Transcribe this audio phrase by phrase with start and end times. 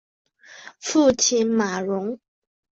[0.79, 2.19] 父亲马荣。